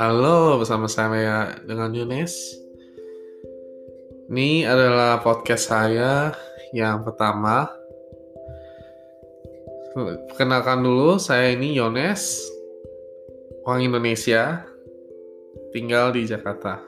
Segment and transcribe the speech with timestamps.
[0.00, 2.56] Halo, bersama saya dengan Yunes.
[4.32, 6.32] Ini adalah podcast saya
[6.72, 7.68] yang pertama.
[10.32, 12.48] Perkenalkan dulu, saya ini Yones,
[13.68, 14.64] orang Indonesia,
[15.76, 16.80] tinggal di Jakarta.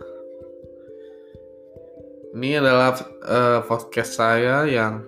[2.33, 5.05] Ini adalah uh, podcast saya yang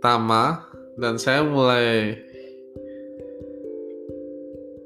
[0.00, 2.18] pertama dan saya mulai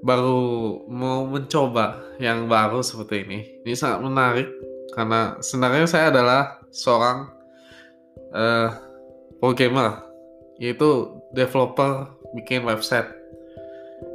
[0.06, 0.38] baru
[0.87, 3.38] mau mencoba yang baru seperti ini.
[3.66, 4.48] Ini sangat menarik
[4.95, 7.27] karena sebenarnya saya adalah seorang
[8.30, 8.70] uh,
[9.42, 10.06] programmer,
[10.62, 13.11] yaitu developer bikin website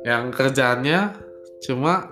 [0.07, 1.13] yang kerjaannya
[1.61, 2.09] cuma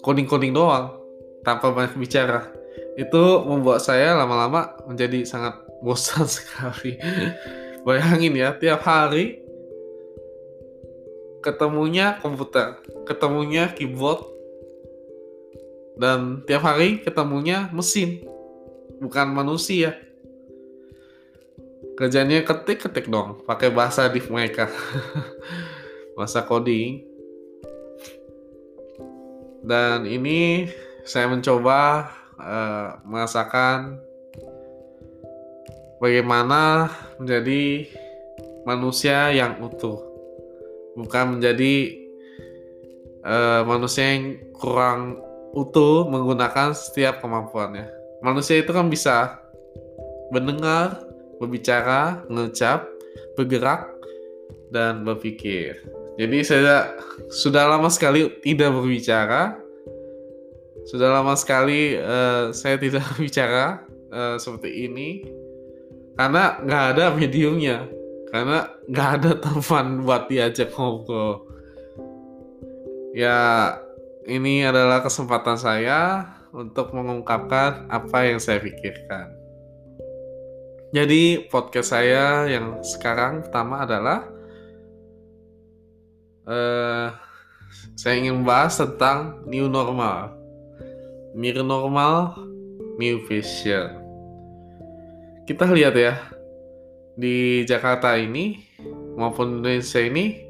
[0.00, 0.94] coding-coding doang
[1.42, 2.46] tanpa banyak bicara.
[2.94, 6.98] Itu membuat saya lama-lama menjadi sangat bosan sekali.
[7.88, 9.40] Bayangin ya, tiap hari
[11.40, 12.76] ketemunya komputer,
[13.08, 14.28] ketemunya keyboard,
[15.96, 18.28] dan tiap hari ketemunya mesin,
[19.00, 19.96] bukan manusia.
[21.96, 24.68] Kerjanya ketik-ketik dong, pakai bahasa div mereka,
[26.20, 27.08] bahasa coding.
[29.64, 30.68] Dan ini
[31.08, 33.96] saya mencoba uh, merasakan
[36.04, 37.86] bagaimana menjadi
[38.64, 40.08] manusia yang utuh
[40.98, 41.94] bukan menjadi
[43.22, 45.22] uh, manusia yang kurang
[45.54, 47.86] utuh menggunakan setiap kemampuannya.
[48.18, 49.38] Manusia itu kan bisa
[50.34, 50.98] mendengar,
[51.38, 52.84] berbicara, mengucap,
[53.38, 53.86] bergerak,
[54.74, 55.78] dan berpikir.
[56.18, 56.98] Jadi saya
[57.30, 59.54] sudah lama sekali tidak berbicara,
[60.90, 65.22] sudah lama sekali uh, saya tidak berbicara uh, seperti ini
[66.18, 67.86] karena nggak ada mediumnya.
[68.28, 71.46] Karena nggak ada teman buat diajak ngobrol.
[73.14, 73.72] Ya
[74.26, 79.30] ini adalah kesempatan saya untuk mengungkapkan apa yang saya pikirkan.
[80.90, 84.26] Jadi podcast saya yang sekarang pertama adalah
[86.50, 87.14] uh,
[87.94, 90.34] saya ingin membahas tentang new normal.
[91.38, 92.34] New normal
[92.98, 94.07] new vision
[95.48, 96.14] kita lihat ya.
[97.16, 98.60] Di Jakarta ini
[99.16, 100.44] maupun Indonesia ini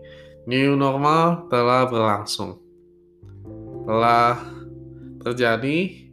[0.51, 2.59] new normal telah berlangsung.
[3.87, 4.43] Telah
[5.23, 6.11] terjadi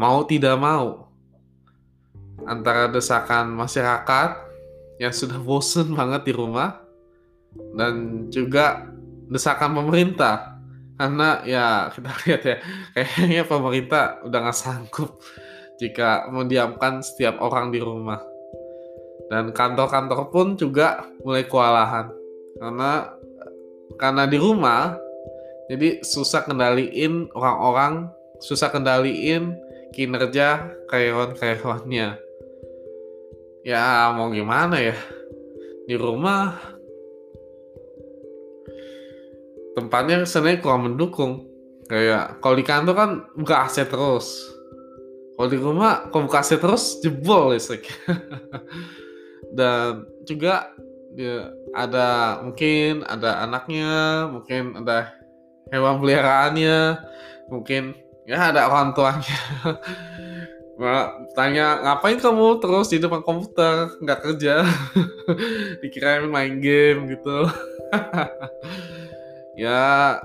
[0.00, 1.12] mau tidak mau.
[2.48, 4.30] Antara desakan masyarakat
[4.96, 6.80] yang sudah bosen banget di rumah
[7.76, 8.88] dan juga
[9.28, 10.56] desakan pemerintah.
[10.96, 12.56] Karena ya kita lihat ya
[12.96, 15.20] kayaknya pemerintah udah nggak sanggup
[15.82, 18.22] jika mendiamkan setiap orang di rumah.
[19.26, 22.14] Dan kantor-kantor pun juga mulai kewalahan.
[22.54, 23.10] Karena
[23.98, 24.94] karena di rumah
[25.66, 28.06] jadi susah kendaliin orang-orang
[28.38, 29.58] susah kendaliin
[29.90, 32.08] kinerja karyawan-karyawannya.
[33.66, 34.94] Ya mau gimana ya?
[35.86, 36.58] Di rumah
[39.74, 41.32] tempatnya sebenarnya kurang mendukung.
[41.88, 44.51] Kayak kalau di kantor kan buka AC terus
[45.42, 47.90] kalau di rumah AC terus jebol listrik.
[49.58, 50.70] Dan juga
[51.18, 53.90] ya, ada mungkin ada anaknya
[54.30, 55.10] mungkin ada
[55.74, 56.94] hewan peliharaannya
[57.50, 57.90] mungkin
[58.22, 59.38] ya ada orang tuanya.
[61.34, 63.98] Tanya ngapain kamu terus di depan komputer?
[63.98, 64.62] Nggak kerja.
[65.82, 67.50] Dikirain main game gitu.
[69.58, 70.22] Ya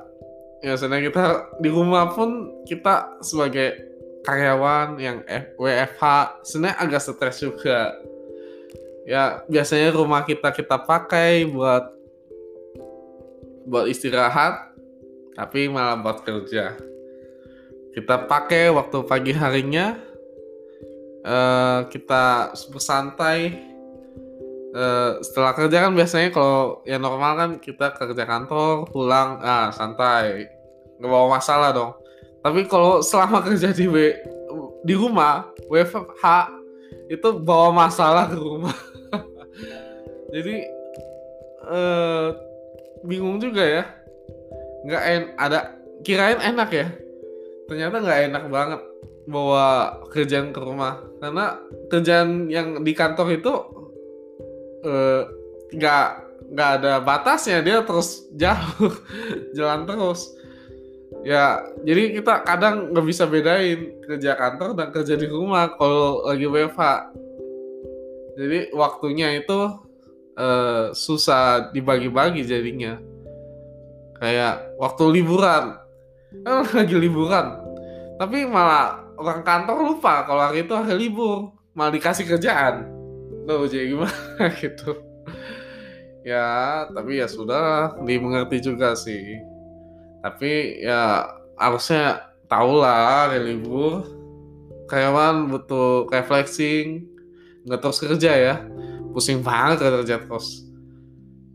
[0.61, 1.25] ya sebenarnya kita
[1.57, 5.23] di rumah pun kita sebagai karyawan yang
[5.55, 6.03] WFH
[6.43, 7.95] sebenarnya agak stres juga.
[9.07, 11.95] Ya biasanya rumah kita kita pakai buat
[13.67, 14.75] buat istirahat
[15.35, 16.75] tapi malah buat kerja.
[17.95, 19.95] Kita pakai waktu pagi harinya
[21.25, 23.57] uh, kita bersantai
[24.75, 30.51] uh, setelah kerja kan biasanya kalau yang normal kan kita kerja kantor pulang ah santai.
[30.99, 32.06] Nggak bawa masalah dong
[32.41, 33.87] tapi kalau selama kerja di
[34.85, 36.23] di rumah WFH
[37.07, 38.75] itu bawa masalah ke rumah.
[40.33, 40.55] Jadi
[41.67, 42.35] uh,
[43.03, 43.83] bingung juga ya.
[44.87, 45.59] Nggak en ada
[46.03, 46.87] kirain enak ya.
[47.67, 48.81] Ternyata nggak enak banget
[49.27, 51.03] bawa kerjaan ke rumah.
[51.19, 51.59] Karena
[51.91, 53.53] kerjaan yang di kantor itu
[54.87, 55.21] eh,
[55.75, 56.07] nggak
[56.55, 57.59] nggak ada batasnya.
[57.59, 58.93] Dia terus jauh
[59.51, 60.36] jalan terus
[61.25, 66.45] ya jadi kita kadang nggak bisa bedain kerja kantor dan kerja di rumah kalau lagi
[66.45, 66.81] WFH
[68.37, 69.59] jadi waktunya itu
[70.37, 73.01] uh, susah dibagi-bagi jadinya.
[74.21, 75.81] Kayak waktu liburan.
[76.45, 77.57] Kan lagi liburan.
[78.21, 81.57] Tapi malah orang kantor lupa kalau hari itu hari libur.
[81.73, 82.85] Malah dikasih kerjaan.
[83.49, 85.01] Tuh jadi gimana gitu.
[86.21, 89.56] Ya tapi ya sudah dimengerti juga sih
[90.27, 91.23] tapi ya
[91.55, 94.03] harusnya tahu lah hari libur.
[94.91, 97.07] Karyawan butuh refreshing
[97.63, 98.55] nggak terus kerja ya.
[99.15, 100.67] Pusing banget kerja terus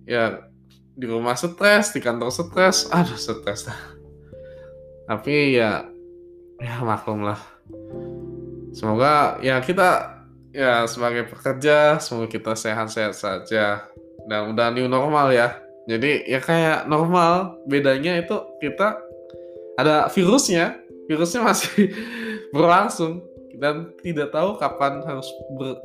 [0.09, 0.49] ya
[0.97, 2.89] di rumah stres di kantor stres.
[2.89, 3.69] Aduh stres
[5.07, 5.85] tapi ya
[6.57, 7.37] ya maklum lah.
[8.73, 10.21] Semoga ya kita
[10.57, 13.85] ya sebagai pekerja semoga kita sehat-sehat saja.
[14.23, 17.58] Dan udah new normal ya jadi ya kayak normal.
[17.67, 18.99] Bedanya itu kita
[19.79, 20.79] ada virusnya.
[21.11, 21.90] Virusnya masih
[22.55, 23.23] berlangsung.
[23.58, 25.79] Dan tidak tahu kapan harus ber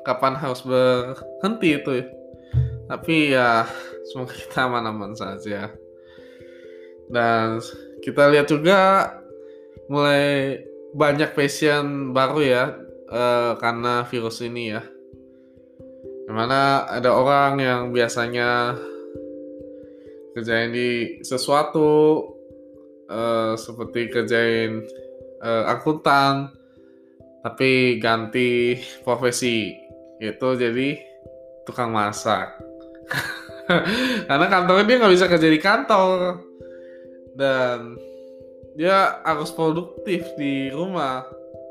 [0.00, 1.92] kapan harus berhenti itu
[2.90, 3.70] tapi ya
[4.10, 5.70] semoga kita aman-aman saja.
[7.06, 7.62] Dan
[8.02, 9.14] kita lihat juga
[9.86, 10.58] mulai
[10.90, 12.64] banyak passion baru ya
[13.06, 14.82] uh, karena virus ini ya.
[16.30, 18.78] Di mana ada orang yang biasanya
[20.30, 22.22] kerjain di sesuatu
[23.10, 24.86] uh, seperti kerjain
[25.42, 26.54] uh, akuntan
[27.42, 29.74] tapi ganti profesi.
[30.22, 31.02] Itu jadi
[31.66, 32.62] tukang masak.
[34.30, 36.46] Karena kantornya dia nggak bisa kerja di kantor.
[37.34, 37.98] Dan
[38.78, 41.26] dia harus produktif di rumah.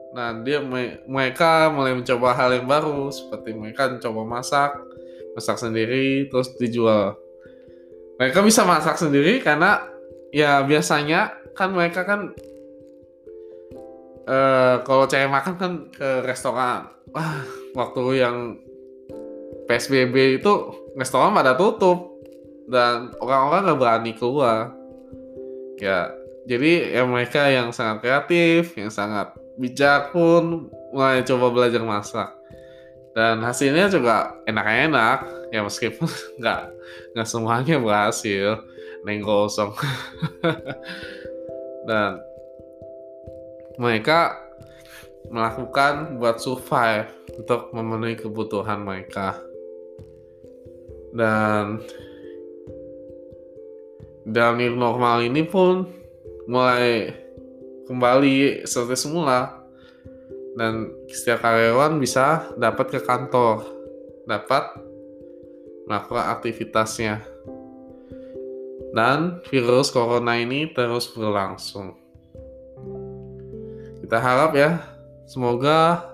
[0.10, 0.60] Nah, dia
[1.06, 4.72] mereka mulai mencoba hal yang baru seperti mereka mencoba masak,
[5.38, 7.14] masak sendiri terus dijual.
[8.18, 9.86] Mereka bisa masak sendiri karena
[10.34, 12.34] ya biasanya kan mereka kan
[14.28, 16.90] uh, kalau cewek makan kan ke restoran.
[17.14, 17.46] Wah,
[17.78, 18.58] waktu yang
[19.70, 20.54] PSBB itu
[20.98, 22.20] restoran pada tutup
[22.70, 24.74] dan orang-orang nggak berani keluar
[25.82, 26.14] ya
[26.46, 32.32] jadi ya mereka yang sangat kreatif yang sangat bijak pun mulai coba belajar masak.
[33.12, 36.08] Dan hasilnya juga enak-enak ya meskipun
[36.40, 36.62] nggak
[37.14, 38.64] nggak semuanya berhasil
[39.04, 39.76] neng kosong.
[41.90, 42.24] Dan
[43.76, 44.40] mereka
[45.28, 49.40] melakukan buat survive untuk memenuhi kebutuhan mereka.
[51.12, 51.84] Dan
[54.30, 55.90] dan new normal ini pun
[56.46, 57.10] mulai
[57.90, 59.58] kembali seperti semula.
[60.54, 63.66] Dan setiap karyawan bisa dapat ke kantor
[64.30, 64.78] dapat
[65.90, 67.26] melakukan aktivitasnya.
[68.94, 71.98] Dan virus corona ini terus berlangsung.
[74.06, 74.82] Kita harap ya
[75.30, 76.06] semoga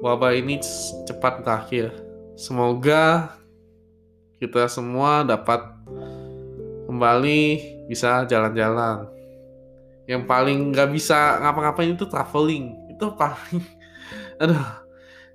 [0.00, 0.60] wabah ini
[1.08, 1.92] cepat berakhir.
[2.36, 3.36] Semoga
[4.40, 5.60] kita semua dapat
[6.88, 7.40] kembali
[7.92, 9.19] bisa jalan-jalan
[10.10, 12.74] yang paling nggak bisa ngapa-ngapain itu traveling.
[12.90, 13.62] Itu paling
[14.42, 14.58] aduh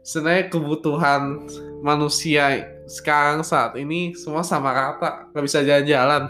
[0.04, 1.48] sebenarnya kebutuhan
[1.80, 6.28] manusia sekarang saat ini semua sama rata nggak bisa jalan-jalan.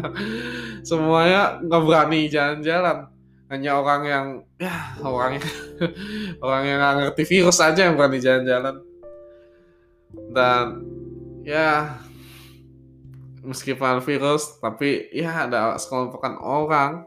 [0.88, 3.08] Semuanya nggak berani jalan-jalan.
[3.48, 4.26] Hanya orang yang
[4.60, 5.48] ya orang yang
[6.44, 8.84] orang yang nggak ngerti virus aja yang berani jalan-jalan.
[10.28, 10.64] Dan
[11.40, 11.96] ya
[13.42, 17.02] meskipun virus tapi ya ada sekelompokan orang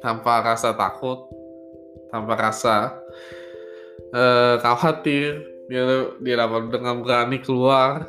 [0.00, 1.28] tanpa rasa takut
[2.12, 2.96] tanpa rasa
[4.12, 5.82] uh, khawatir dia
[6.22, 8.06] dia dapat dengan berani keluar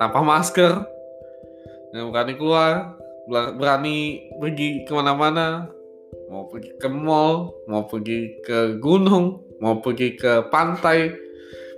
[0.00, 0.82] tanpa masker
[1.92, 2.96] dengan berani keluar
[3.30, 5.70] berani pergi ke mana-mana
[6.30, 11.14] mau pergi ke mall mau pergi ke gunung mau pergi ke pantai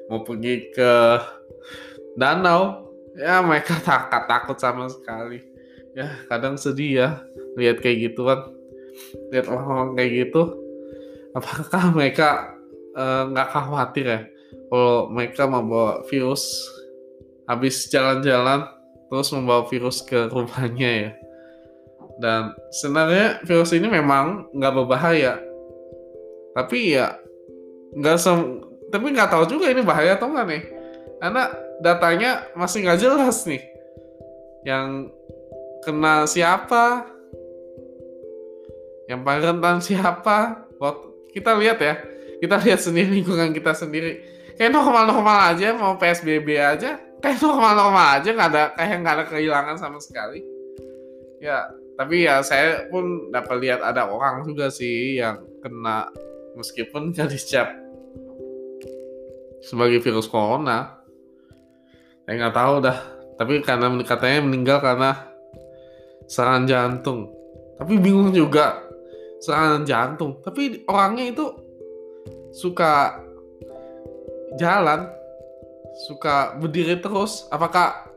[0.09, 0.93] mau pergi ke
[2.17, 2.89] danau
[3.19, 5.43] ya mereka takut takut sama sekali.
[5.97, 7.09] Ya kadang sedih ya
[7.59, 8.47] lihat kayak gitu kan
[9.33, 10.43] lihat orang-orang kayak gitu
[11.37, 12.59] apakah mereka
[12.97, 14.21] eh, nggak uh, khawatir ya
[14.69, 16.69] kalau mereka membawa virus
[17.49, 18.69] habis jalan-jalan
[19.09, 21.11] terus membawa virus ke rumahnya ya?
[22.21, 25.41] Dan sebenarnya virus ini memang nggak berbahaya.
[26.53, 27.17] Tapi ya
[27.97, 28.61] nggak sem
[28.93, 30.63] tapi nggak tahu juga ini bahaya atau enggak nih.
[31.19, 31.43] Karena
[31.81, 33.65] datanya masih nggak jelas nih.
[34.69, 35.17] Yang
[35.87, 37.09] kena siapa
[39.09, 40.69] yang paling rentan siapa
[41.33, 41.95] kita lihat ya
[42.39, 44.23] kita lihat sendiri lingkungan kita sendiri
[44.55, 49.77] kayak normal-normal aja mau PSBB aja kayak normal-normal aja nggak ada kayak nggak ada kehilangan
[49.81, 50.45] sama sekali
[51.43, 51.67] ya
[51.99, 56.07] tapi ya saya pun dapat lihat ada orang juga sih yang kena
[56.55, 57.89] meskipun nggak dicap
[59.63, 61.03] sebagai virus corona.
[62.25, 62.99] Saya nggak tahu dah.
[63.39, 65.11] Tapi karena katanya meninggal karena
[66.27, 67.31] serangan jantung.
[67.79, 68.88] Tapi bingung juga
[69.43, 70.43] serangan jantung.
[70.43, 71.47] Tapi orangnya itu
[72.55, 73.23] suka
[74.59, 75.07] jalan,
[76.09, 77.47] suka berdiri terus.
[77.51, 78.11] Apakah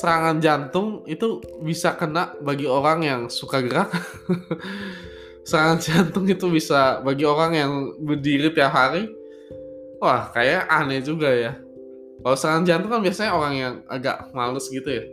[0.00, 3.90] serangan jantung itu bisa kena bagi orang yang suka gerak?
[5.48, 9.08] serangan jantung itu bisa bagi orang yang berdiri tiap hari?
[10.00, 11.52] Wah, kayak aneh juga ya.
[12.20, 15.04] Kalau serangan jantung kan biasanya orang yang agak males gitu ya.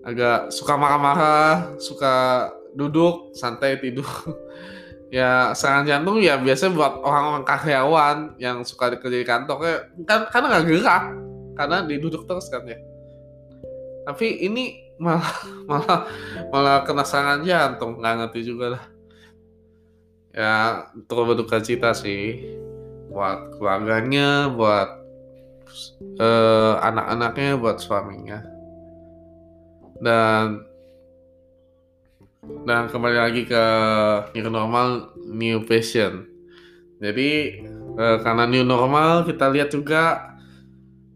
[0.00, 4.06] Agak suka marah-marah, suka duduk, santai tidur.
[5.10, 9.56] ya serangan jantung ya biasanya buat orang-orang karyawan yang suka kerja di kantor.
[10.06, 11.04] Kan karena nggak gerak
[11.58, 12.78] karena diduduk terus kan ya.
[14.06, 15.34] Tapi ini malah
[15.70, 15.98] malah
[16.52, 18.84] malah kena serangan jantung nggak ngerti juga lah.
[20.30, 20.54] Ya
[21.10, 22.54] terus berduka cita sih
[23.10, 25.00] buat keluarganya buat
[26.22, 28.38] uh, anak-anaknya buat suaminya.
[30.00, 30.69] Dan
[32.64, 33.64] dan kembali lagi ke
[34.32, 36.30] new normal new passion
[37.00, 37.64] jadi
[37.96, 40.36] uh, karena new normal kita lihat juga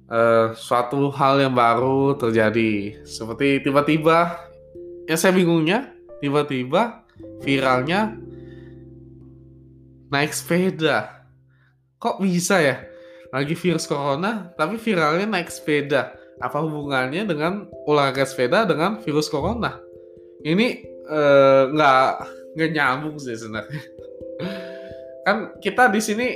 [0.09, 3.05] uh, suatu hal yang baru terjadi.
[3.05, 4.41] Seperti tiba-tiba
[5.05, 5.93] yang saya bingungnya
[6.25, 7.05] tiba-tiba
[7.45, 8.17] viralnya
[10.09, 11.29] naik sepeda.
[12.01, 12.81] Kok bisa ya?
[13.29, 16.17] Lagi virus corona tapi viralnya naik sepeda.
[16.41, 19.77] Apa hubungannya dengan olahraga sepeda dengan virus corona?
[20.45, 20.94] Ini Eh,
[21.73, 23.81] nggak uh, nggak nyambung sih sebenarnya.
[25.25, 26.27] kan kita di sini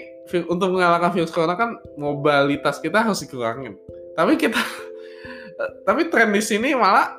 [0.48, 3.76] untuk mengalahkan virus corona kan mobilitas kita harus dikurangin.
[4.12, 4.60] Tapi kita
[5.88, 7.16] tapi tren di sini malah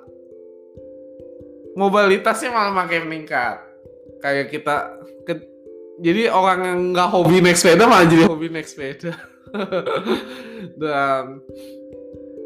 [1.73, 3.65] mobilitasnya malah makin meningkat.
[4.19, 4.75] Kayak kita
[5.23, 5.33] ke,
[6.03, 9.15] jadi orang yang nggak hobi naik sepeda malah jadi hobi naik sepeda.
[10.81, 11.41] dan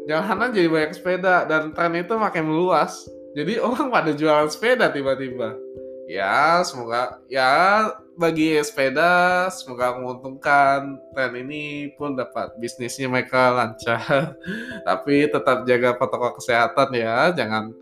[0.08, 5.58] jalanan jadi banyak sepeda dan tren itu makin meluas jadi orang pada jualan sepeda tiba-tiba.
[6.04, 14.36] Ya, semoga ya bagi sepeda semoga menguntungkan tren ini pun dapat bisnisnya mereka lancar.
[14.88, 17.72] Tapi tetap jaga protokol kesehatan ya, jangan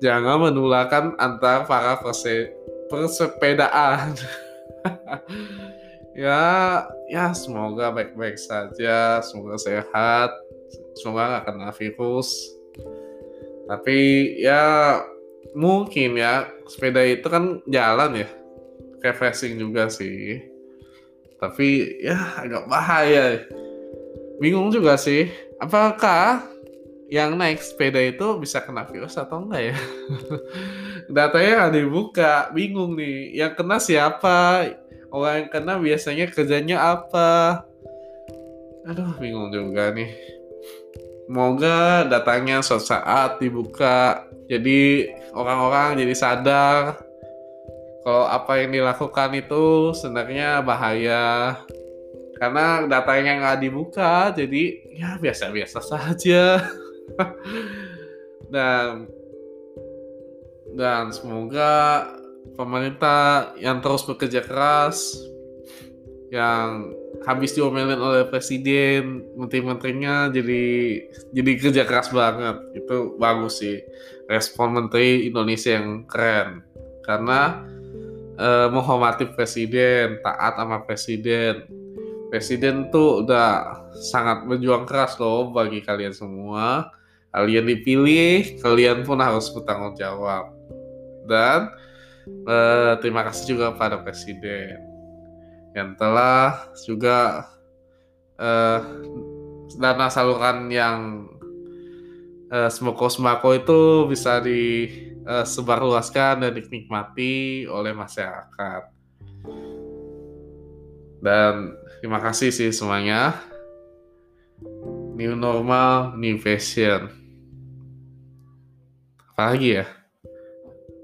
[0.00, 2.56] jangan menularkan antar para perse,
[2.88, 4.16] persepedaan.
[6.24, 6.42] ya,
[7.12, 10.32] ya semoga baik-baik saja, semoga sehat,
[10.96, 12.32] semoga nggak kena virus
[13.72, 15.00] tapi ya
[15.56, 18.28] mungkin ya sepeda itu kan jalan ya.
[19.00, 20.44] Refreshing juga sih.
[21.40, 23.48] Tapi ya agak bahaya.
[24.36, 26.44] Bingung juga sih apakah
[27.08, 29.76] yang naik sepeda itu bisa kena virus atau enggak ya?
[31.16, 33.40] Datanya nggak dibuka bingung nih.
[33.40, 34.68] Yang kena siapa?
[35.08, 37.64] Orang yang kena biasanya kerjanya apa?
[38.84, 40.41] Aduh bingung juga nih
[41.26, 44.26] Semoga datangnya suatu saat dibuka.
[44.50, 47.00] Jadi orang-orang jadi sadar
[48.02, 51.56] kalau apa yang dilakukan itu sebenarnya bahaya.
[52.42, 54.62] Karena datanya nggak dibuka, jadi
[54.98, 56.58] ya biasa-biasa saja.
[58.52, 59.06] dan
[60.74, 62.10] dan semoga
[62.58, 65.14] pemerintah yang terus bekerja keras
[66.32, 66.96] yang
[67.28, 70.64] habis diomelin oleh presiden menteri-menterinya jadi
[71.28, 72.56] jadi kerja keras banget.
[72.72, 73.84] Itu bagus sih
[74.32, 76.64] respon menteri Indonesia yang keren.
[77.04, 77.60] Karena
[78.40, 81.68] eh, menghormati presiden taat sama presiden.
[82.32, 86.88] Presiden tuh udah sangat berjuang keras loh bagi kalian semua.
[87.28, 90.48] Kalian dipilih kalian pun harus bertanggung jawab.
[91.28, 91.68] Dan
[92.24, 94.91] eh, terima kasih juga pada presiden
[95.72, 97.48] yang telah juga
[98.36, 98.80] uh,
[99.76, 101.28] dana saluran yang
[102.52, 108.82] uh, sembako-sembako itu bisa disebarluaskan uh, dan dinikmati oleh masyarakat.
[111.22, 113.38] Dan terima kasih sih semuanya.
[115.14, 117.06] New normal, new fashion.
[119.32, 119.86] Apa lagi ya?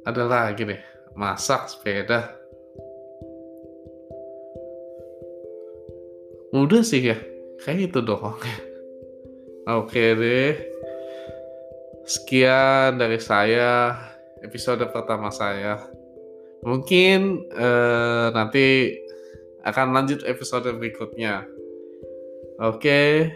[0.02, 0.82] Ada lagi deh.
[1.14, 2.37] Masak sepeda.
[6.48, 7.20] Udah sih ya,
[7.60, 8.40] kayak itu doang.
[9.68, 10.56] Oke deh.
[12.08, 14.00] Sekian dari saya
[14.40, 15.76] episode pertama saya.
[16.64, 18.96] Mungkin eh, nanti
[19.60, 21.44] akan lanjut episode berikutnya.
[22.64, 23.28] Oke.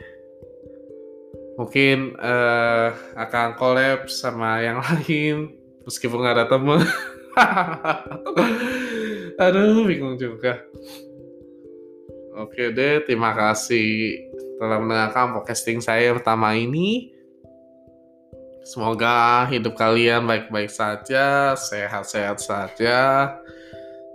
[1.60, 5.52] Mungkin eh, akan collab sama yang lain
[5.84, 6.80] meskipun nggak ada temen.
[9.42, 10.64] Aduh, bingung juga.
[12.32, 14.24] Oke deh, terima kasih
[14.56, 17.12] telah mendengarkan podcasting saya pertama ini.
[18.64, 23.36] Semoga hidup kalian baik-baik saja, sehat-sehat saja,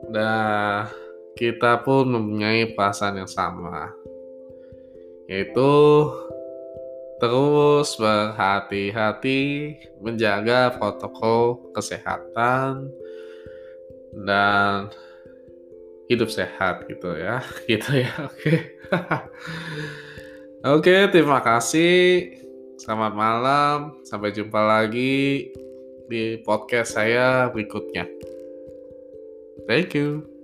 [0.10, 0.90] dan
[1.38, 3.94] kita pun mempunyai perasaan yang sama,
[5.30, 5.74] yaitu
[7.22, 12.90] terus berhati-hati menjaga protokol kesehatan
[14.26, 14.90] dan
[16.08, 18.54] hidup sehat gitu ya gitu ya oke.
[20.68, 22.34] Oke terima kasih.
[22.82, 23.78] Selamat malam.
[24.04, 25.54] Sampai jumpa lagi
[26.10, 28.10] di podcast saya berikutnya.
[29.70, 30.37] Thank you